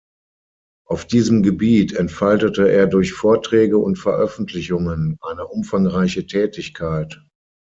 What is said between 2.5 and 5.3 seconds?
er durch Vorträge und Veröffentlichungen